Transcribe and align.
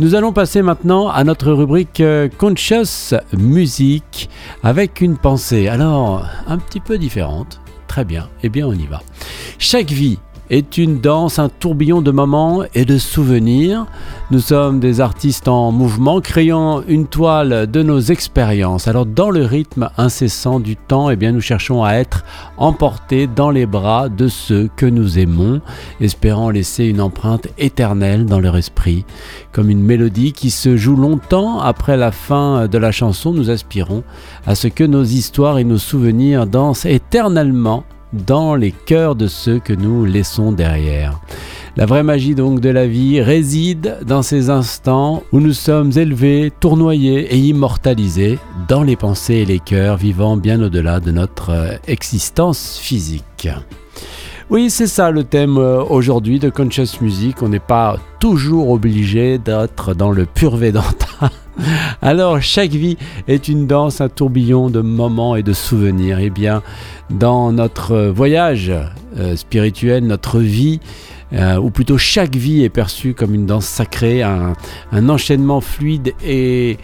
Nous 0.00 0.14
allons 0.14 0.32
passer 0.32 0.62
maintenant 0.62 1.10
à 1.10 1.24
notre 1.24 1.52
rubrique 1.52 2.00
euh, 2.00 2.30
Conscious 2.38 3.14
Music 3.36 4.30
avec 4.62 5.02
une 5.02 5.18
pensée. 5.18 5.68
Alors, 5.68 6.24
un 6.46 6.56
petit 6.56 6.80
peu 6.80 6.96
différente. 6.96 7.60
Très 7.86 8.06
bien. 8.06 8.30
Eh 8.42 8.48
bien, 8.48 8.66
on 8.66 8.72
y 8.72 8.86
va. 8.86 9.02
Chaque 9.58 9.90
vie 9.90 10.18
est 10.50 10.76
une 10.78 11.00
danse, 11.00 11.38
un 11.38 11.48
tourbillon 11.48 12.02
de 12.02 12.10
moments 12.10 12.64
et 12.74 12.84
de 12.84 12.98
souvenirs. 12.98 13.86
Nous 14.32 14.40
sommes 14.40 14.80
des 14.80 15.00
artistes 15.00 15.46
en 15.46 15.70
mouvement, 15.70 16.20
créant 16.20 16.82
une 16.86 17.06
toile 17.06 17.70
de 17.70 17.82
nos 17.82 18.00
expériences. 18.00 18.88
Alors 18.88 19.06
dans 19.06 19.30
le 19.30 19.44
rythme 19.44 19.90
incessant 19.96 20.58
du 20.58 20.76
temps, 20.76 21.08
eh 21.08 21.16
bien 21.16 21.32
nous 21.32 21.40
cherchons 21.40 21.84
à 21.84 21.92
être 21.94 22.24
emportés 22.56 23.28
dans 23.28 23.50
les 23.50 23.66
bras 23.66 24.08
de 24.08 24.26
ceux 24.26 24.68
que 24.76 24.86
nous 24.86 25.18
aimons, 25.18 25.60
espérant 26.00 26.50
laisser 26.50 26.84
une 26.84 27.00
empreinte 27.00 27.46
éternelle 27.56 28.26
dans 28.26 28.40
leur 28.40 28.56
esprit. 28.56 29.04
Comme 29.52 29.70
une 29.70 29.82
mélodie 29.82 30.32
qui 30.32 30.50
se 30.50 30.76
joue 30.76 30.96
longtemps 30.96 31.60
après 31.60 31.96
la 31.96 32.10
fin 32.10 32.66
de 32.66 32.78
la 32.78 32.90
chanson, 32.90 33.32
nous 33.32 33.50
aspirons 33.50 34.02
à 34.46 34.56
ce 34.56 34.66
que 34.66 34.84
nos 34.84 35.04
histoires 35.04 35.58
et 35.58 35.64
nos 35.64 35.78
souvenirs 35.78 36.46
dansent 36.46 36.86
éternellement 36.86 37.84
dans 38.12 38.54
les 38.54 38.72
cœurs 38.72 39.14
de 39.14 39.26
ceux 39.26 39.58
que 39.58 39.72
nous 39.72 40.04
laissons 40.04 40.52
derrière. 40.52 41.20
La 41.76 41.86
vraie 41.86 42.02
magie 42.02 42.34
donc 42.34 42.60
de 42.60 42.68
la 42.68 42.86
vie 42.86 43.20
réside 43.20 43.98
dans 44.04 44.22
ces 44.22 44.50
instants 44.50 45.22
où 45.32 45.40
nous 45.40 45.52
sommes 45.52 45.92
élevés, 45.96 46.52
tournoyés 46.58 47.32
et 47.32 47.38
immortalisés 47.38 48.38
dans 48.68 48.82
les 48.82 48.96
pensées 48.96 49.36
et 49.36 49.44
les 49.44 49.60
cœurs 49.60 49.96
vivant 49.96 50.36
bien 50.36 50.60
au-delà 50.60 51.00
de 51.00 51.12
notre 51.12 51.50
euh, 51.50 51.76
existence 51.86 52.78
physique. 52.78 53.48
Oui, 54.50 54.68
c'est 54.68 54.88
ça 54.88 55.12
le 55.12 55.22
thème 55.22 55.58
euh, 55.58 55.80
aujourd'hui 55.84 56.40
de 56.40 56.50
Conscious 56.50 57.00
Music. 57.00 57.40
On 57.40 57.48
n'est 57.48 57.60
pas 57.60 57.98
toujours 58.18 58.70
obligé 58.70 59.38
d'être 59.38 59.94
dans 59.94 60.10
le 60.10 60.26
pur 60.26 60.56
Vedanta. 60.56 61.30
Alors, 62.02 62.40
chaque 62.40 62.70
vie 62.70 62.96
est 63.28 63.48
une 63.48 63.66
danse, 63.66 64.00
un 64.00 64.08
tourbillon 64.08 64.70
de 64.70 64.80
moments 64.80 65.36
et 65.36 65.42
de 65.42 65.52
souvenirs. 65.52 66.18
Eh 66.20 66.30
bien, 66.30 66.62
dans 67.10 67.52
notre 67.52 68.06
voyage 68.06 68.72
euh, 69.18 69.36
spirituel, 69.36 70.06
notre 70.06 70.40
vie, 70.40 70.80
euh, 71.32 71.56
ou 71.56 71.70
plutôt 71.70 71.98
chaque 71.98 72.34
vie 72.34 72.64
est 72.64 72.70
perçue 72.70 73.14
comme 73.14 73.34
une 73.34 73.46
danse 73.46 73.66
sacrée, 73.66 74.22
un, 74.22 74.54
enchaînement 75.08 75.60
fluide 75.60 76.14
et, 76.24 76.78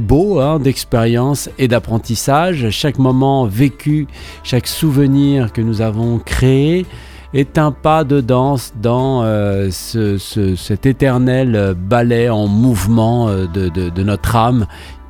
beau 0.00 0.40
hein, 0.40 0.58
d'expérience 0.58 1.48
et 1.58 1.68
d'apprentissage. 1.68 2.70
Chaque 2.70 2.98
moment 2.98 3.46
vécu, 3.46 4.06
chaque 4.42 4.66
souvenir 4.66 5.52
que 5.52 5.60
nous 5.60 5.80
avons 5.80 6.18
créé 6.18 6.86
est 7.34 7.58
un 7.58 7.72
pas 7.72 8.04
de 8.04 8.20
danse 8.20 8.72
dans 8.80 9.22
euh, 9.22 9.70
cet 9.70 10.86
éternel 10.86 11.74
ballet 11.76 12.28
en 12.28 12.46
mouvement 12.46 13.28
euh, 13.28 13.46
de, 13.46 14.02
notre 14.02 14.36
âme 14.36 14.66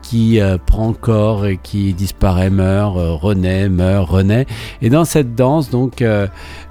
qui 0.09 0.41
euh, 0.41 0.57
prend 0.57 0.95
corps 0.95 1.45
et 1.45 1.59
qui 1.63 1.93
disparaît, 1.93 2.49
meurt, 2.49 2.97
renaît, 2.97 3.69
meurt, 3.69 4.09
renaît. 4.09 4.47
Et 4.81 4.89
dans 4.89 5.05
cette 5.05 5.35
danse, 5.35 5.69
donc, 5.69 6.03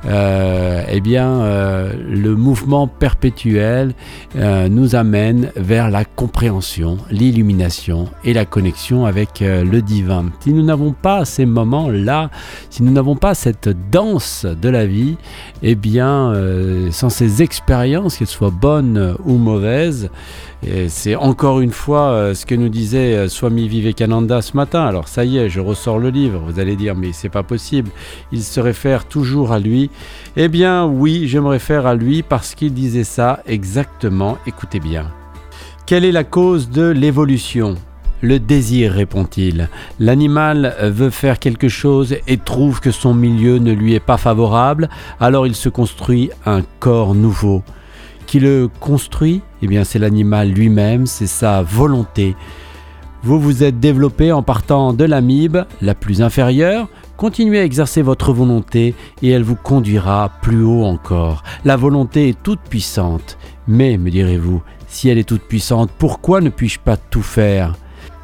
euh, 0.06 0.84
eh 0.90 1.02
bien, 1.02 1.28
euh, 1.28 1.94
le 2.10 2.36
mouvement 2.36 2.88
perpétuel 2.88 3.94
euh, 4.38 4.70
nous 4.70 4.96
amène 4.96 5.52
vers 5.56 5.92
la 5.92 6.04
compréhension, 6.04 6.98
l'illumination 7.12 8.08
et 8.24 8.34
la 8.34 8.46
connexion 8.46 9.06
avec 9.06 9.42
le 9.42 9.82
divin. 9.82 10.26
Si 10.40 10.52
nous 10.52 10.64
n'avons 10.64 10.94
pas 10.94 11.24
ces 11.26 11.46
moments-là, 11.46 12.32
si 12.72 12.82
nous 12.82 12.92
n'avons 12.92 13.16
pas 13.16 13.36
cette 13.36 13.70
danse 13.92 14.46
de 14.46 14.70
la 14.70 14.88
vie, 14.88 15.16
eh 15.62 15.76
bien, 15.76 16.34
sans 16.92 17.10
ces 17.10 17.42
expériences, 17.42 18.18
qu'elles 18.18 18.28
soient 18.28 18.50
bonnes 18.50 19.16
ou 19.26 19.34
mauvaises, 19.34 20.10
c'est 20.88 21.16
encore 21.16 21.62
une 21.62 21.72
fois 21.72 22.34
ce 22.34 22.46
que 22.46 22.56
nous 22.56 22.70
disait 22.70 23.28
Swami 23.30 23.68
Vivekananda 23.68 24.42
ce 24.42 24.58
matin. 24.58 24.86
Alors 24.86 25.08
ça 25.08 25.24
y 25.24 25.38
est, 25.38 25.50
je 25.50 25.60
ressors 25.60 26.00
le 26.00 26.10
livre. 26.10 26.42
Vous 26.46 26.60
allez 26.60 26.76
dire, 26.76 26.96
mais 26.96 27.14
c'est 27.14 27.30
pas 27.30 27.44
possible. 27.44 27.92
Il 28.32 28.44
se 28.44 28.60
réfère 28.60 29.06
toujours 29.06 29.52
à 29.52 29.60
lui 29.60 29.90
eh 30.36 30.50
bien 30.50 30.86
oui, 30.86 31.28
je 31.28 31.40
me 31.40 31.48
réfère 31.48 31.88
à 31.88 31.96
lui 31.96 32.22
parce 32.22 32.54
qu'il 32.54 32.74
disait 32.74 33.04
ça 33.04 33.42
exactement, 33.48 34.38
écoutez 34.46 34.80
bien. 34.80 35.12
Quelle 35.86 36.06
est 36.06 36.12
la 36.12 36.24
cause 36.24 36.70
de 36.70 36.84
l'évolution? 36.84 37.76
Le 38.22 38.40
désir, 38.40 38.94
répond-il. 38.94 39.70
L'animal 40.00 40.76
veut 40.82 41.12
faire 41.12 41.40
quelque 41.40 41.70
chose 41.70 42.16
et 42.28 42.38
trouve 42.38 42.82
que 42.82 42.92
son 42.92 43.14
milieu 43.14 43.58
ne 43.60 43.72
lui 43.72 43.94
est 43.94 44.00
pas 44.00 44.18
favorable, 44.18 44.90
alors 45.20 45.48
il 45.48 45.56
se 45.56 45.70
construit 45.70 46.30
un 46.46 46.62
corps 46.80 47.16
nouveau. 47.16 47.64
Qui 48.28 48.40
le 48.40 48.70
construit 48.80 49.42
Eh 49.64 49.68
bien 49.68 49.84
c'est 49.84 50.00
l'animal 50.00 50.52
lui-même, 50.52 51.08
c'est 51.08 51.28
sa 51.28 51.64
volonté. 51.64 52.36
Vous 53.24 53.40
vous 53.40 53.64
êtes 53.64 53.80
développé 53.80 54.32
en 54.32 54.44
partant 54.44 54.94
de 54.94 55.04
l'amibe, 55.04 55.58
la 55.82 55.96
plus 55.96 56.22
inférieure, 56.22 56.88
Continuez 57.18 57.62
à 57.62 57.64
exercer 57.64 58.04
votre 58.04 58.32
volonté 58.32 58.94
et 59.24 59.32
elle 59.32 59.42
vous 59.42 59.56
conduira 59.56 60.30
plus 60.44 60.64
haut 60.64 60.84
encore. 60.84 61.42
La 61.66 61.76
volonté 61.76 62.30
est 62.30 62.44
toute 62.44 62.60
puissante. 62.60 63.40
Mais, 63.68 63.98
me 63.98 64.12
direz-vous, 64.12 64.62
si 64.88 65.10
elle 65.10 65.18
est 65.18 65.28
toute 65.28 65.42
puissante, 65.42 65.90
pourquoi 65.98 66.42
ne 66.42 66.50
puis-je 66.50 66.78
pas 66.78 66.96
tout 66.96 67.24
faire? 67.24 67.74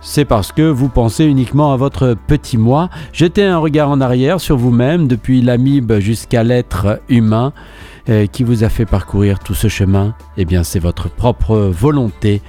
C'est 0.02 0.25
parce 0.25 0.52
que 0.52 0.62
vous 0.62 0.90
pensez 0.90 1.25
uniquement 1.25 1.74
à 1.74 1.78
votre 1.78 2.16
petit 2.28 2.58
moi. 2.58 2.92
Jetez 3.13 3.46
un 3.46 3.58
regard 3.58 3.90
en 3.90 4.00
arrière 4.00 4.40
sur 4.40 4.58
vous-même 4.58 5.08
depuis 5.08 5.42
l'amibe 5.42 5.94
jusqu'à 5.94 6.44
l'être 6.44 7.02
humain 7.09 7.52
qui 8.31 8.44
vous 8.44 8.64
a 8.64 8.69
fait 8.69 8.86
parcourir 8.86 9.40
tout 9.40 9.53
ce 9.53 9.68
chemin. 9.68 10.16
Eh 10.38 10.46
bien, 10.46 10.64
c'est 10.64 10.80
votre 10.80 11.09
propre 11.09 11.58
volonté. 11.58 12.41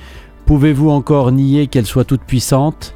Pouvez-vous 0.47 0.91
encore 0.91 1.33
nier 1.33 1.69
qu'elle 1.69 1.87
soit 1.87 2.05
toute 2.05 2.23
puissante? 2.23 2.95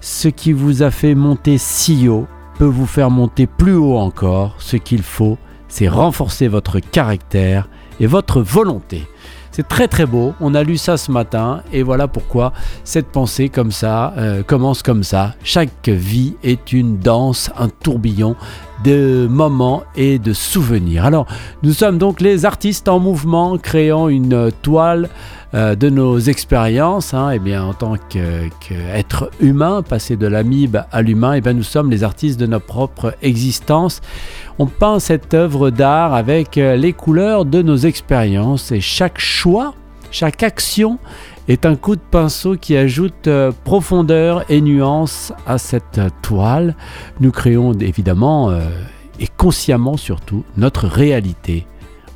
Ce 0.00 0.28
qui 0.28 0.52
vous 0.52 0.82
a 0.82 0.90
fait 0.90 1.14
monter 1.14 1.58
si 1.58 2.08
haut 2.08 2.26
peut 2.58 2.64
vous 2.64 2.86
faire 2.86 3.10
monter 3.10 3.46
plus 3.46 3.74
haut 3.74 3.96
encore. 3.96 4.56
Ce 4.58 4.76
qu'il 4.76 5.02
faut, 5.02 5.38
c'est 5.68 5.88
renforcer 5.88 6.48
votre 6.48 6.80
caractère 6.80 7.68
et 8.00 8.06
votre 8.06 8.40
volonté. 8.40 9.06
C'est 9.50 9.66
très 9.66 9.88
très 9.88 10.06
beau, 10.06 10.34
on 10.40 10.54
a 10.54 10.62
lu 10.62 10.76
ça 10.76 10.96
ce 10.96 11.10
matin 11.10 11.62
et 11.72 11.82
voilà 11.82 12.06
pourquoi 12.06 12.52
cette 12.84 13.08
pensée 13.08 13.48
comme 13.48 13.72
ça 13.72 14.14
euh, 14.16 14.42
commence 14.44 14.82
comme 14.82 15.02
ça. 15.02 15.34
Chaque 15.42 15.88
vie 15.88 16.36
est 16.44 16.72
une 16.72 16.98
danse, 16.98 17.50
un 17.56 17.68
tourbillon 17.68 18.36
de 18.84 19.26
moments 19.30 19.82
et 19.96 20.18
de 20.18 20.32
souvenirs. 20.32 21.04
Alors 21.04 21.26
nous 21.62 21.72
sommes 21.72 21.98
donc 21.98 22.20
les 22.20 22.44
artistes 22.44 22.88
en 22.88 22.98
mouvement 22.98 23.58
créant 23.58 24.08
une 24.08 24.50
toile 24.62 25.08
euh, 25.54 25.74
de 25.74 25.88
nos 25.88 26.18
expériences, 26.18 27.14
hein, 27.14 27.30
eh 27.32 27.38
bien, 27.38 27.64
en 27.64 27.72
tant 27.72 27.94
qu'être 28.10 29.30
humain, 29.40 29.80
passer 29.80 30.16
de 30.16 30.26
l'amibe 30.26 30.76
à 30.92 31.00
l'humain, 31.00 31.32
eh 31.32 31.40
bien, 31.40 31.54
nous 31.54 31.62
sommes 31.62 31.90
les 31.90 32.04
artistes 32.04 32.38
de 32.38 32.44
notre 32.44 32.66
propre 32.66 33.14
existence. 33.22 34.02
On 34.58 34.66
peint 34.66 34.98
cette 34.98 35.32
œuvre 35.32 35.70
d'art 35.70 36.12
avec 36.12 36.58
euh, 36.58 36.76
les 36.76 36.92
couleurs 36.92 37.46
de 37.46 37.62
nos 37.62 37.78
expériences 37.78 38.72
et 38.72 38.82
chaque 38.82 39.18
choix, 39.18 39.72
chaque 40.10 40.42
action 40.42 40.98
est 41.48 41.66
un 41.66 41.76
coup 41.76 41.96
de 41.96 42.00
pinceau 42.00 42.56
qui 42.56 42.76
ajoute 42.76 43.26
euh, 43.26 43.52
profondeur 43.64 44.44
et 44.50 44.60
nuance 44.60 45.32
à 45.46 45.58
cette 45.58 46.00
toile. 46.22 46.74
Nous 47.20 47.30
créons 47.30 47.72
évidemment 47.72 48.50
et 49.20 49.28
consciemment 49.36 49.96
surtout 49.96 50.44
notre 50.56 50.86
réalité 50.86 51.66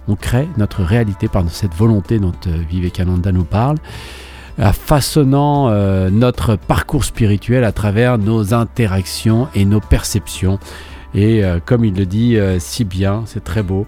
on 0.09 0.17
crée 0.17 0.49
notre 0.57 0.83
réalité 0.83 1.29
par 1.29 1.49
cette 1.51 1.75
volonté 1.75 2.19
dont 2.19 2.33
euh, 2.47 2.57
Vivekananda 2.69 3.33
nous 3.33 3.45
parle, 3.45 3.77
façonnant 4.73 5.71
euh, 5.71 6.11
notre 6.11 6.57
parcours 6.57 7.05
spirituel 7.05 7.65
à 7.65 7.73
travers 7.73 8.19
nos 8.19 8.53
interactions 8.53 9.49
et 9.55 9.65
nos 9.65 9.81
perceptions. 9.81 10.59
Et 11.15 11.43
euh, 11.43 11.59
comme 11.65 11.85
il 11.85 11.95
le 11.95 12.07
dit 12.07 12.37
si 12.59 12.85
bien, 12.85 13.23
c'est 13.27 13.45
très 13.45 13.63
beau. 13.63 13.87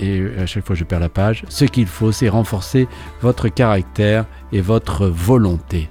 Et 0.00 0.22
à 0.38 0.46
chaque 0.46 0.64
fois 0.64 0.76
je 0.76 0.84
perds 0.84 1.00
la 1.00 1.08
page. 1.08 1.44
Ce 1.48 1.64
qu'il 1.64 1.86
faut, 1.86 2.12
c'est 2.12 2.28
renforcer 2.28 2.88
votre 3.22 3.48
caractère 3.48 4.26
et 4.52 4.60
votre 4.60 5.06
volonté. 5.06 5.88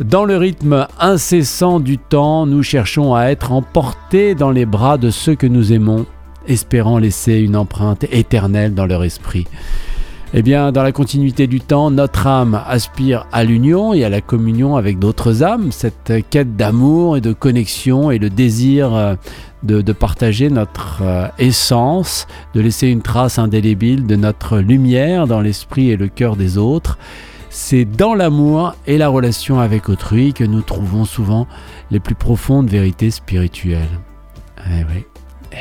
Dans 0.00 0.24
le 0.24 0.36
rythme 0.36 0.88
incessant 0.98 1.78
du 1.78 1.98
temps, 1.98 2.46
nous 2.46 2.62
cherchons 2.62 3.14
à 3.14 3.26
être 3.26 3.52
emportés 3.52 4.34
dans 4.34 4.50
les 4.50 4.66
bras 4.66 4.98
de 4.98 5.10
ceux 5.10 5.36
que 5.36 5.46
nous 5.46 5.72
aimons 5.72 6.06
espérant 6.46 6.98
laisser 6.98 7.38
une 7.38 7.56
empreinte 7.56 8.04
éternelle 8.10 8.74
dans 8.74 8.86
leur 8.86 9.04
esprit. 9.04 9.46
Eh 10.36 10.42
bien, 10.42 10.72
dans 10.72 10.82
la 10.82 10.90
continuité 10.90 11.46
du 11.46 11.60
temps, 11.60 11.92
notre 11.92 12.26
âme 12.26 12.60
aspire 12.66 13.24
à 13.30 13.44
l'union 13.44 13.94
et 13.94 14.02
à 14.02 14.08
la 14.08 14.20
communion 14.20 14.74
avec 14.74 14.98
d'autres 14.98 15.44
âmes, 15.44 15.70
cette 15.70 16.12
quête 16.28 16.56
d'amour 16.56 17.16
et 17.16 17.20
de 17.20 17.32
connexion 17.32 18.10
et 18.10 18.18
le 18.18 18.30
désir 18.30 18.92
euh, 18.96 19.14
de, 19.62 19.92
partager 19.92 20.50
notre 20.50 21.02
euh, 21.02 21.28
essence, 21.38 22.26
de 22.52 22.60
laisser 22.60 22.88
une 22.88 23.00
trace 23.00 23.38
indélébile 23.38 24.06
de 24.06 24.16
notre 24.16 24.58
lumière 24.58 25.28
dans 25.28 25.40
l'esprit 25.40 25.90
et 25.90 25.96
le 25.96 26.08
cœur 26.08 26.34
des 26.34 26.58
autres. 26.58 26.98
C'est 27.48 27.84
dans 27.84 28.14
l'amour 28.14 28.74
et 28.88 28.98
la 28.98 29.06
relation 29.06 29.60
avec 29.60 29.88
autrui 29.88 30.32
que 30.32 30.42
nous 30.42 30.62
trouvons 30.62 31.04
souvent 31.04 31.46
les 31.92 32.00
plus 32.00 32.16
profondes 32.16 32.68
vérités 32.68 33.12
spirituelles. 33.12 34.00
Eh 34.66 34.82
oui, 34.82 35.04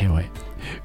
eh 0.02 0.08
oui. 0.08 0.24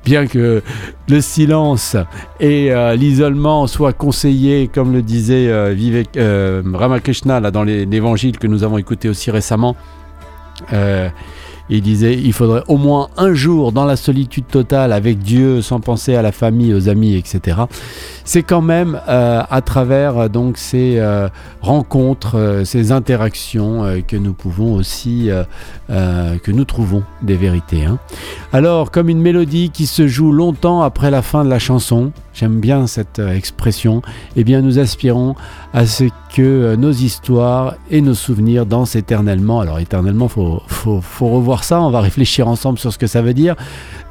Bien 0.04 0.26
que 0.26 0.62
le 1.08 1.20
silence 1.20 1.96
et 2.40 2.72
euh, 2.72 2.94
l'isolement 2.94 3.66
soient 3.66 3.92
conseillés, 3.92 4.68
comme 4.68 4.92
le 4.92 5.02
disait 5.02 5.48
euh, 5.48 6.62
Ramakrishna 6.72 7.40
là, 7.40 7.50
dans 7.50 7.64
l'évangile 7.64 8.38
que 8.38 8.46
nous 8.46 8.64
avons 8.64 8.78
écouté 8.78 9.08
aussi 9.08 9.30
récemment, 9.30 9.76
il 11.70 11.82
disait 11.82 12.14
il 12.14 12.32
faudrait 12.32 12.62
au 12.68 12.76
moins 12.76 13.08
un 13.16 13.34
jour 13.34 13.72
dans 13.72 13.84
la 13.84 13.96
solitude 13.96 14.46
totale 14.46 14.92
avec 14.92 15.18
Dieu, 15.18 15.62
sans 15.62 15.80
penser 15.80 16.14
à 16.14 16.22
la 16.22 16.32
famille, 16.32 16.74
aux 16.74 16.88
amis, 16.88 17.14
etc. 17.14 17.58
C'est 18.24 18.42
quand 18.42 18.60
même 18.60 19.00
euh, 19.08 19.42
à 19.48 19.60
travers 19.62 20.18
euh, 20.18 20.28
donc 20.28 20.58
ces 20.58 20.98
euh, 20.98 21.28
rencontres, 21.60 22.62
ces 22.64 22.92
interactions 22.92 24.02
que 24.06 24.16
nous 24.16 24.32
pouvons 24.32 24.74
aussi, 24.74 25.30
que 25.88 26.50
nous 26.50 26.64
trouvons 26.64 27.02
des 27.22 27.36
vérités. 27.36 27.84
Hein. 27.84 27.98
Alors, 28.52 28.90
comme 28.90 29.08
une 29.08 29.20
mélodie 29.20 29.70
qui 29.70 29.86
se 29.86 30.06
joue 30.06 30.32
longtemps 30.32 30.82
après 30.82 31.10
la 31.10 31.22
fin 31.22 31.44
de 31.44 31.50
la 31.50 31.58
chanson, 31.58 32.12
j'aime 32.38 32.60
bien 32.60 32.86
cette 32.86 33.18
expression, 33.18 34.02
eh 34.36 34.44
bien 34.44 34.60
nous 34.60 34.78
aspirons 34.78 35.34
à 35.72 35.86
ce 35.86 36.04
que 36.34 36.76
nos 36.76 36.92
histoires 36.92 37.74
et 37.90 38.00
nos 38.00 38.14
souvenirs 38.14 38.66
dansent 38.66 38.96
éternellement. 38.96 39.60
Alors 39.60 39.78
éternellement, 39.78 40.28
faut, 40.28 40.62
faut, 40.66 41.00
faut 41.00 41.28
revoir 41.28 41.64
ça, 41.64 41.80
on 41.80 41.90
va 41.90 42.00
réfléchir 42.00 42.46
ensemble 42.48 42.78
sur 42.78 42.92
ce 42.92 42.98
que 42.98 43.06
ça 43.06 43.22
veut 43.22 43.34
dire, 43.34 43.56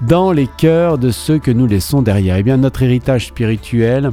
dans 0.01 0.31
les 0.31 0.47
cœurs 0.57 0.97
de 0.97 1.11
ceux 1.11 1.39
que 1.39 1.51
nous 1.51 1.67
laissons 1.67 2.01
derrière. 2.01 2.37
Eh 2.37 2.43
bien 2.43 2.57
notre 2.57 2.83
héritage 2.83 3.27
spirituel, 3.27 4.11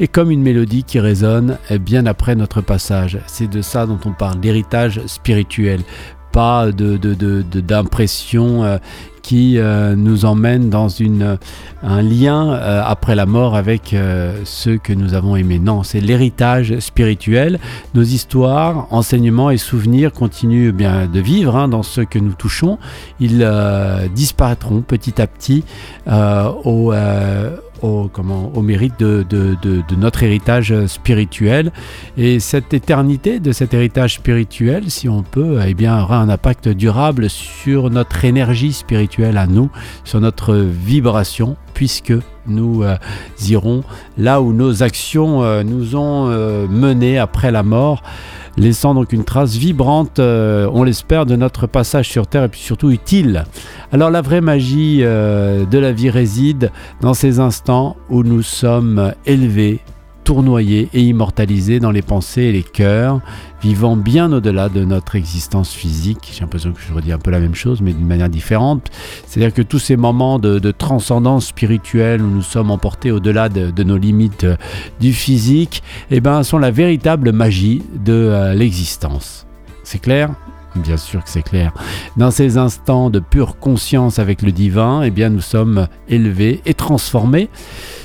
est 0.00 0.08
comme 0.08 0.30
une 0.30 0.42
mélodie 0.42 0.84
qui 0.84 0.98
résonne 0.98 1.58
bien 1.80 2.06
après 2.06 2.34
notre 2.34 2.60
passage. 2.60 3.18
C'est 3.26 3.48
de 3.48 3.62
ça 3.62 3.86
dont 3.86 4.00
on 4.04 4.12
parle, 4.12 4.40
l'héritage 4.40 5.00
spirituel 5.06 5.80
pas 6.32 6.70
d'impression 6.72 8.62
de, 8.62 8.66
euh, 8.66 8.78
qui 9.22 9.58
euh, 9.58 9.94
nous 9.96 10.24
emmène 10.24 10.70
dans 10.70 10.88
une, 10.88 11.38
un 11.82 12.02
lien 12.02 12.52
euh, 12.52 12.82
après 12.84 13.14
la 13.14 13.26
mort 13.26 13.56
avec 13.56 13.94
ceux 14.44 14.78
que 14.78 14.92
nous 14.92 15.14
avons 15.14 15.36
aimés. 15.36 15.58
Non, 15.58 15.82
c'est 15.82 16.00
l'héritage 16.00 16.78
spirituel. 16.78 17.58
Nos 17.94 18.02
histoires, 18.02 18.86
enseignements 18.90 19.50
et 19.50 19.56
souvenirs 19.56 20.12
continuent 20.12 20.72
bien 20.72 21.06
de 21.06 21.20
vivre 21.20 21.56
hein, 21.56 21.68
dans 21.68 21.82
ceux 21.82 22.04
que 22.04 22.18
nous 22.18 22.32
touchons. 22.32 22.78
Ils 23.18 23.48
disparaîtront 24.14 24.80
petit 24.82 25.20
à 25.20 25.26
petit 25.26 25.64
au 26.06 26.92
au, 27.82 28.08
comment, 28.12 28.50
au 28.54 28.62
mérite 28.62 28.98
de, 28.98 29.24
de, 29.28 29.96
notre 29.96 30.22
héritage 30.22 30.74
spirituel. 30.86 31.72
Et 32.16 32.40
cette 32.40 32.74
éternité 32.74 33.40
de 33.40 33.52
cet 33.52 33.74
héritage 33.74 34.14
spirituel, 34.14 34.90
si 34.90 35.08
on 35.08 35.22
peut, 35.22 35.60
eh 35.66 35.74
bien, 35.74 36.00
aura 36.02 36.18
un 36.18 36.28
impact 36.28 36.68
durable 36.68 37.28
sur 37.28 37.90
notre 37.90 38.24
énergie 38.24 38.72
spirituelle 38.72 39.36
à 39.36 39.46
nous, 39.46 39.70
sur 40.04 40.20
notre 40.20 40.54
vibration, 40.54 41.56
puisque 41.74 42.14
nous 42.46 42.82
euh, 42.82 42.96
irons 43.48 43.82
là 44.18 44.40
où 44.40 44.52
nos 44.52 44.82
actions 44.82 45.42
euh, 45.42 45.62
nous 45.62 45.96
ont 45.96 46.28
euh, 46.28 46.66
menés 46.68 47.18
après 47.18 47.50
la 47.50 47.62
mort 47.62 48.02
laissant 48.56 48.94
donc 48.94 49.12
une 49.12 49.24
trace 49.24 49.56
vibrante, 49.56 50.18
euh, 50.18 50.68
on 50.72 50.82
l'espère, 50.82 51.26
de 51.26 51.36
notre 51.36 51.66
passage 51.66 52.08
sur 52.08 52.26
Terre 52.26 52.44
et 52.44 52.48
puis 52.48 52.60
surtout 52.60 52.90
utile. 52.90 53.44
Alors 53.92 54.10
la 54.10 54.22
vraie 54.22 54.40
magie 54.40 55.00
euh, 55.02 55.64
de 55.66 55.78
la 55.78 55.92
vie 55.92 56.10
réside 56.10 56.70
dans 57.00 57.14
ces 57.14 57.40
instants 57.40 57.96
où 58.08 58.22
nous 58.22 58.42
sommes 58.42 59.12
élevés 59.26 59.80
tournoyés 60.30 60.88
et 60.94 61.02
immortalisés 61.02 61.80
dans 61.80 61.90
les 61.90 62.02
pensées 62.02 62.42
et 62.42 62.52
les 62.52 62.62
cœurs, 62.62 63.20
vivant 63.60 63.96
bien 63.96 64.32
au-delà 64.32 64.68
de 64.68 64.84
notre 64.84 65.16
existence 65.16 65.72
physique. 65.72 66.30
J'ai 66.32 66.42
l'impression 66.42 66.70
que 66.70 66.78
je 66.80 66.94
redis 66.94 67.10
un 67.10 67.18
peu 67.18 67.32
la 67.32 67.40
même 67.40 67.56
chose, 67.56 67.80
mais 67.80 67.92
d'une 67.92 68.06
manière 68.06 68.28
différente. 68.28 68.92
C'est-à-dire 69.26 69.52
que 69.52 69.60
tous 69.60 69.80
ces 69.80 69.96
moments 69.96 70.38
de, 70.38 70.70
transcendance 70.70 71.46
spirituelle 71.46 72.22
où 72.22 72.30
nous 72.30 72.42
sommes 72.42 72.70
emportés 72.70 73.10
au-delà 73.10 73.48
de, 73.48 73.82
nos 73.82 73.96
limites 73.96 74.44
euh, 74.44 74.56
du 75.00 75.12
physique, 75.12 75.82
eh 76.12 76.20
ben, 76.20 76.44
sont 76.44 76.58
la 76.58 76.70
véritable 76.70 77.32
magie 77.32 77.82
de 77.96 78.12
euh, 78.12 78.54
l'existence. 78.54 79.48
C'est 79.82 79.98
clair? 79.98 80.30
Bien 80.76 80.96
sûr 80.96 81.24
que 81.24 81.30
c'est 81.30 81.42
clair. 81.42 81.72
Dans 82.16 82.30
ces 82.30 82.56
instants 82.56 83.10
de 83.10 83.18
pure 83.18 83.58
conscience 83.58 84.18
avec 84.18 84.42
le 84.42 84.52
divin, 84.52 85.02
eh 85.02 85.10
bien, 85.10 85.28
nous 85.28 85.40
sommes 85.40 85.88
élevés 86.08 86.60
et 86.64 86.74
transformés. 86.74 87.48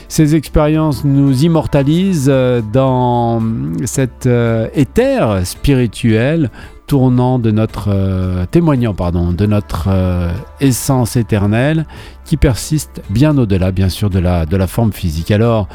Ces 0.08 0.36
expériences 0.36 1.04
nous 1.04 1.44
immortalisent 1.44 2.30
euh, 2.30 2.62
dans 2.74 3.42
cet 3.86 4.28
euh, 4.28 4.68
éther 4.74 5.46
spirituel 5.46 6.52
tournant 6.88 7.40
de 7.40 7.50
notre 7.50 7.90
euh, 7.90 8.46
témoignant 8.46 8.94
pardon 8.94 9.32
de 9.32 9.48
notre 9.48 9.90
essence 10.62 11.16
éternelle 11.16 11.88
qui 12.24 12.38
persiste 12.38 13.02
bien 13.10 13.36
au-delà 13.40 13.72
bien 13.72 13.90
sûr 13.90 14.12
de 14.12 14.20
la 14.20 14.46
de 14.46 14.56
la 14.56 14.68
forme 14.68 14.94
physique. 14.94 15.32
Alors 15.32 15.68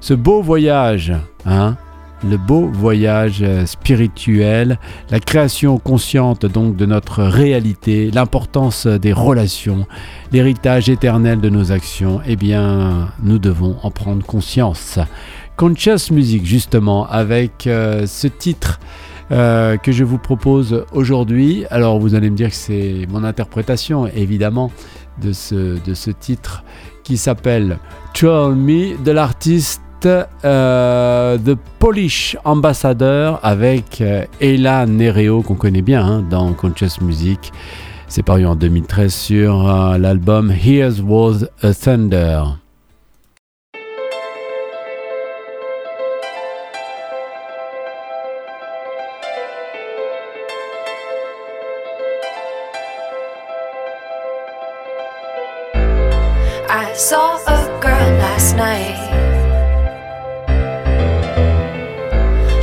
ce 0.00 0.14
beau 0.14 0.42
voyage 0.42 1.12
hein, 1.46 1.76
le 2.24 2.36
beau 2.36 2.66
voyage 2.66 3.42
euh, 3.42 3.66
spirituel, 3.66 4.78
la 5.10 5.20
création 5.20 5.78
consciente 5.78 6.46
donc 6.46 6.76
de 6.76 6.86
notre 6.86 7.22
réalité, 7.22 8.10
l'importance 8.10 8.86
des 8.86 9.12
relations, 9.12 9.86
l'héritage 10.32 10.88
éternel 10.88 11.40
de 11.40 11.48
nos 11.48 11.72
actions, 11.72 12.20
eh 12.26 12.36
bien, 12.36 13.08
nous 13.22 13.38
devons 13.38 13.76
en 13.82 13.90
prendre 13.90 14.24
conscience. 14.24 14.98
Conscious 15.56 16.10
Music, 16.12 16.44
justement, 16.44 17.06
avec 17.08 17.66
euh, 17.66 18.06
ce 18.06 18.26
titre 18.26 18.78
euh, 19.30 19.76
que 19.76 19.90
je 19.90 20.04
vous 20.04 20.18
propose 20.18 20.84
aujourd'hui. 20.92 21.64
Alors, 21.70 21.98
vous 21.98 22.14
allez 22.14 22.30
me 22.30 22.36
dire 22.36 22.50
que 22.50 22.54
c'est 22.54 23.06
mon 23.10 23.24
interprétation, 23.24 24.06
évidemment, 24.06 24.70
de 25.20 25.32
ce, 25.32 25.82
de 25.82 25.94
ce 25.94 26.10
titre 26.10 26.62
qui 27.02 27.16
s'appelle 27.16 27.78
Troll 28.12 28.54
Me 28.54 29.02
de 29.02 29.10
l'artiste 29.12 29.80
euh, 30.04 31.38
The 31.38 31.56
Polish 31.78 32.36
Ambassador 32.44 33.40
avec 33.42 34.00
euh, 34.00 34.24
Ella 34.40 34.86
Nereo 34.86 35.42
qu'on 35.42 35.54
connaît 35.54 35.82
bien 35.82 36.04
hein, 36.04 36.24
dans 36.28 36.52
Conscious 36.52 37.00
Music. 37.00 37.52
C'est 38.08 38.22
paru 38.22 38.46
en 38.46 38.54
2013 38.54 39.12
sur 39.12 39.68
euh, 39.68 39.98
l'album 39.98 40.50
Here's 40.50 41.00
Was 41.00 41.46
a 41.62 41.72
Thunder. 41.72 42.42
I 56.68 56.92
saw 56.94 57.38
a 57.46 57.80
girl 57.80 58.18
last 58.18 58.56
night. 58.56 59.05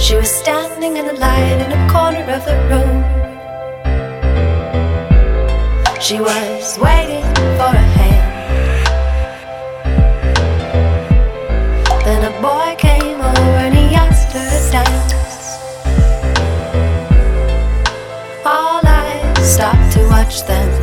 She 0.03 0.15
was 0.17 0.29
standing 0.29 0.97
in 0.97 1.07
the 1.07 1.13
light 1.13 1.61
in 1.65 1.71
a 1.71 1.89
corner 1.89 2.29
of 2.29 2.43
the 2.43 2.57
room. 2.69 3.03
She 6.01 6.19
was 6.19 6.77
waiting 6.77 7.23
for 7.55 7.71
a 7.71 7.87
hand. 7.95 8.33
Then 12.03 12.25
a 12.25 12.41
boy 12.41 12.75
came 12.77 13.21
over 13.21 13.55
and 13.63 13.73
he 13.73 13.95
asked 13.95 14.33
her 14.33 14.43
to 14.43 14.71
dance. 14.73 15.57
All 18.45 18.81
eyes 18.85 19.53
stopped 19.53 19.93
to 19.93 20.05
watch 20.09 20.43
them. 20.43 20.82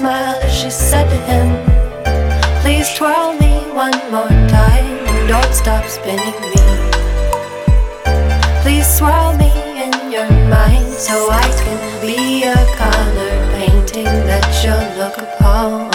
Smiled 0.00 0.42
as 0.42 0.54
she 0.54 0.70
said 0.70 1.06
to 1.10 1.18
him, 1.30 1.48
Please 2.62 2.88
twirl 2.96 3.34
me 3.34 3.52
one 3.84 3.98
more 4.10 4.34
time, 4.48 4.92
and 5.10 5.28
don't 5.28 5.52
stop 5.52 5.84
spinning 5.84 6.38
me. 6.52 6.62
Please 8.62 8.88
swirl 8.96 9.36
me 9.36 9.52
in 9.84 9.92
your 10.10 10.30
mind 10.48 10.88
so 11.06 11.14
I 11.30 11.46
can 11.64 11.80
be 12.00 12.44
a 12.44 12.56
color 12.80 13.34
painting 13.58 14.12
that 14.30 14.46
you'll 14.62 14.90
look 15.00 15.18
upon. 15.18 15.90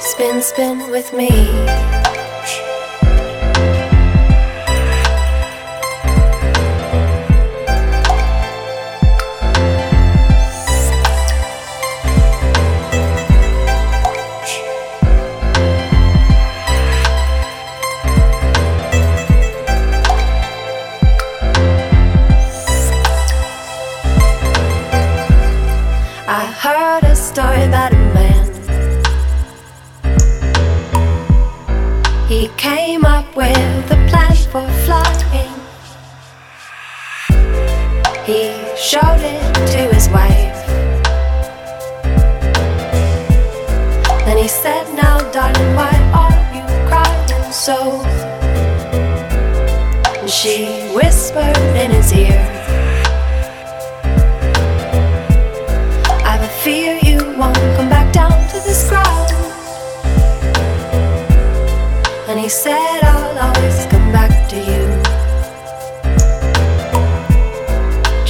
Spin, 0.00 0.42
spin 0.42 0.90
with 0.90 1.12
me. 1.12 1.91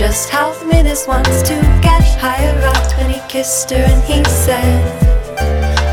Just 0.02 0.30
help 0.30 0.66
me 0.66 0.82
this 0.82 1.06
once 1.06 1.42
to 1.42 1.54
get 1.80 2.02
higher 2.18 2.58
up. 2.74 2.98
And 2.98 3.12
he 3.12 3.20
kissed 3.28 3.70
her 3.70 3.76
and 3.76 4.02
he 4.02 4.24
said, 4.24 4.82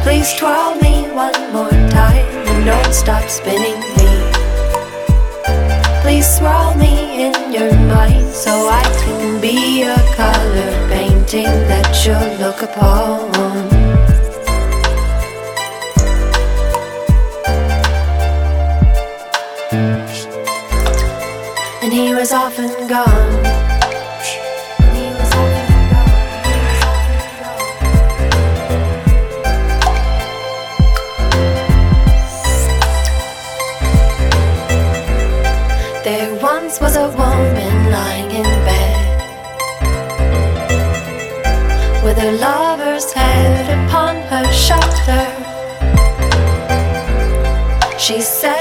Please 0.01 0.33
twirl 0.33 0.73
me 0.81 1.03
one 1.11 1.53
more 1.53 1.69
time 1.91 2.25
and 2.49 2.65
don't 2.65 2.91
stop 2.91 3.29
spinning 3.29 3.79
me. 3.97 4.09
Please 6.01 6.27
swirl 6.27 6.73
me 6.73 7.27
in 7.27 7.53
your 7.53 7.71
mind 7.85 8.25
so 8.33 8.49
I 8.49 8.81
can 9.03 9.39
be 9.39 9.83
a 9.83 9.95
color 10.15 10.71
painting 10.89 11.53
that 11.69 12.03
you'll 12.03 12.33
look 12.43 12.63
upon. 12.63 13.29
And 21.83 21.93
he 21.93 22.15
was 22.15 22.31
off 22.31 22.57
and 22.57 22.89
gone. 22.89 23.48
Was 36.81 36.95
a 36.95 37.09
woman 37.09 37.91
lying 37.91 38.31
in 38.31 38.43
bed 38.65 38.95
with 42.03 42.17
her 42.17 42.31
lover's 42.31 43.11
head 43.11 43.65
upon 43.77 44.15
her 44.31 44.45
shoulder. 44.51 45.25
She 47.99 48.21
said, 48.21 48.58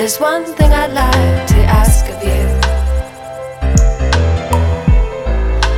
there's 0.00 0.18
one 0.18 0.46
thing 0.54 0.72
I'd 0.72 0.94
like 0.94 1.46
to 1.48 1.58
ask 1.80 2.08
of 2.08 2.22
you. 2.24 2.46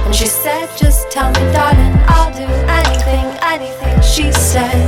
And 0.06 0.14
she 0.14 0.26
said, 0.26 0.68
Just 0.76 1.10
tell 1.10 1.30
me, 1.32 1.42
darling, 1.52 1.94
I'll 2.06 2.32
do 2.32 2.46
anything, 2.80 3.26
anything. 3.42 4.00
She 4.00 4.30
said, 4.30 4.86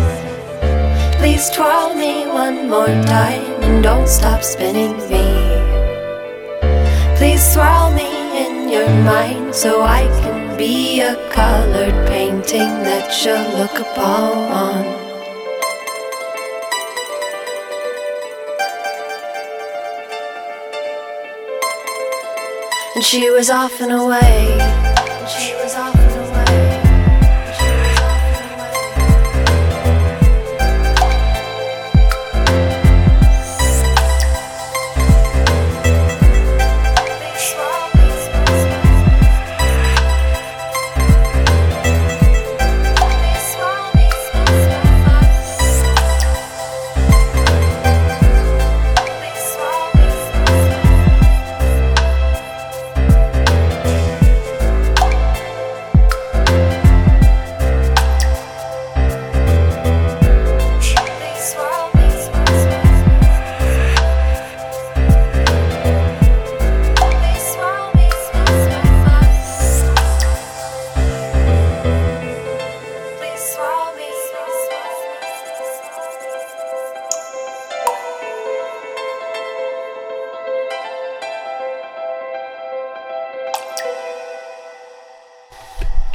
Please 1.19 1.50
twirl 1.50 1.97
me 1.97 2.29
one 2.29 2.69
more 2.71 2.87
time 2.87 3.61
and 3.64 3.83
don't 3.83 4.07
stop 4.07 4.45
spinning 4.45 4.97
me. 5.11 5.26
Please 7.17 7.43
swirl 7.43 7.91
me 7.91 8.07
in 8.47 8.69
your 8.69 8.88
mind 9.03 9.53
so 9.53 9.83
I 9.83 10.03
can 10.23 10.57
be 10.57 11.00
a 11.00 11.17
colored 11.31 12.07
painting 12.07 12.71
that 12.87 13.11
you'll 13.25 13.59
look 13.59 13.81
upon. 13.81 15.04
And 22.95 23.03
she 23.03 23.29
was 23.29 23.51
off 23.51 23.81
and 23.81 23.91
away. 23.91 26.04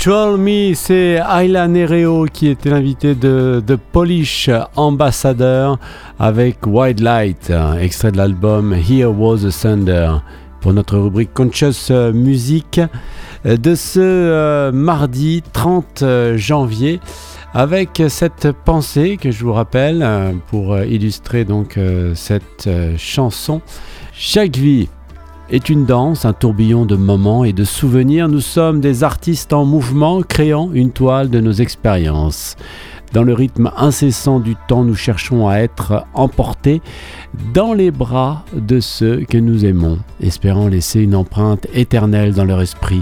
Troll 0.10 0.40
Me, 0.40 0.74
c'est 0.74 1.20
Ayla 1.30 1.68
Nereo 1.68 2.26
qui 2.26 2.48
était 2.48 2.72
l'invité 2.72 3.14
de, 3.14 3.62
de 3.64 3.76
Polish 3.76 4.50
Ambassador 4.76 5.78
avec 6.18 6.66
White 6.66 7.00
Light, 7.00 7.54
extrait 7.80 8.12
de 8.12 8.18
l'album 8.18 8.74
Here 8.74 9.12
Was 9.16 9.42
the 9.48 9.52
Thunder 9.52 10.14
pour 10.62 10.74
notre 10.74 10.98
rubrique 10.98 11.32
Conscious 11.36 11.92
Music 12.12 12.82
de 13.46 13.76
ce 13.76 14.00
euh, 14.00 14.72
mardi 14.72 15.44
30 15.54 16.04
janvier 16.38 17.00
avec 17.54 18.02
cette 18.10 18.52
pensée 18.66 19.18
que 19.22 19.30
je 19.30 19.44
vous 19.44 19.54
rappelle 19.54 20.02
euh, 20.02 20.32
pour 20.48 20.76
illustrer 20.80 21.46
donc 21.46 21.78
euh, 21.78 22.16
cette 22.16 22.68
chanson. 22.98 23.62
Chaque 24.12 24.58
vie 24.58 24.90
est 25.52 25.70
une 25.70 25.86
danse, 25.86 26.26
un 26.26 26.34
tourbillon 26.34 26.86
de 26.86 26.96
moments 26.96 27.44
et 27.44 27.54
de 27.54 27.64
souvenirs. 27.64 28.28
Nous 28.28 28.42
sommes 28.42 28.82
des 28.82 29.04
artistes 29.04 29.54
en 29.54 29.66
mouvement, 29.66 30.22
créant 30.22 30.72
une 30.74 30.92
toile 30.92 31.30
de 31.30 31.40
nos 31.40 31.52
expériences. 31.52 32.56
Dans 33.14 33.24
le 33.24 33.34
rythme 33.34 33.72
incessant 33.76 34.40
du 34.40 34.56
temps, 34.68 34.84
nous 34.84 34.94
cherchons 34.94 35.48
à 35.48 35.56
être 35.56 36.06
emportés 36.14 36.82
dans 37.56 37.74
les 37.74 37.90
bras 37.90 38.46
de 38.54 38.80
ceux 38.80 39.22
que 39.28 39.38
nous 39.38 39.66
aimons, 39.66 39.98
espérant 40.22 40.68
laisser 40.68 41.02
une 41.02 41.16
empreinte 41.16 41.66
éternelle 41.74 42.34
dans 42.34 42.46
leur 42.46 42.62
esprit. 42.62 43.02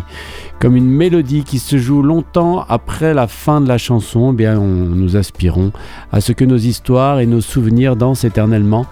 Comme 0.59 0.75
une 0.75 0.89
mélodie 0.89 1.43
qui 1.43 1.59
se 1.59 1.77
joue 1.77 2.01
longtemps 2.01 2.65
après 2.67 3.13
la 3.13 3.27
fin 3.27 3.61
de 3.61 3.67
la 3.67 3.77
chanson, 3.77 4.31
eh 4.33 4.35
bien 4.35 4.55
nous 4.55 5.15
aspirons 5.15 5.71
à 6.11 6.19
ce 6.19 6.31
que 6.31 6.45
nos 6.45 6.57
histoires 6.57 7.19
et 7.19 7.27
nos 7.27 7.41
souvenirs 7.41 7.95
dansent 7.95 8.23
éternellement 8.23 8.87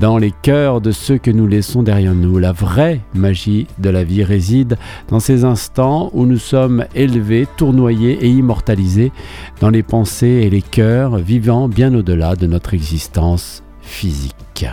dans 0.00 0.18
les 0.18 0.32
cœurs 0.42 0.80
de 0.80 0.90
ceux 0.90 1.18
que 1.18 1.30
nous 1.30 1.46
laissons 1.46 1.84
derrière 1.84 2.14
nous. 2.14 2.38
La 2.38 2.50
vraie 2.50 3.00
magie 3.14 3.68
de 3.78 3.90
la 3.90 4.02
vie 4.02 4.24
réside 4.24 4.76
dans 5.08 5.20
ces 5.20 5.44
instants 5.44 6.10
où 6.14 6.26
nous 6.26 6.38
sommes 6.38 6.84
élevés, 6.96 7.46
tournoyés 7.56 8.18
et 8.20 8.28
immortalisés 8.28 9.12
dans 9.60 9.70
les 9.70 9.84
pensées 9.84 10.42
et 10.42 10.50
les 10.50 10.62
cœurs 10.62 11.18
vivant 11.18 11.68
bien 11.68 11.94
au-delà 11.94 12.34
de 12.34 12.48
notre 12.48 12.74
existence 12.74 13.62
physique. 13.82 14.66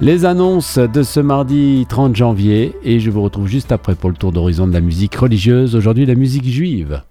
Les 0.00 0.24
annonces 0.24 0.78
de 0.78 1.02
ce 1.02 1.18
mardi 1.18 1.84
30 1.88 2.14
janvier 2.14 2.72
et 2.84 3.00
je 3.00 3.10
vous 3.10 3.20
retrouve 3.20 3.48
juste 3.48 3.72
après 3.72 3.96
pour 3.96 4.10
le 4.10 4.14
tour 4.14 4.30
d'horizon 4.30 4.68
de 4.68 4.72
la 4.72 4.80
musique 4.80 5.16
religieuse, 5.16 5.74
aujourd'hui 5.74 6.06
la 6.06 6.14
musique 6.14 6.46
juive. 6.46 7.02